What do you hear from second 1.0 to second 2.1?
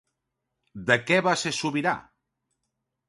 què va ser sobirà?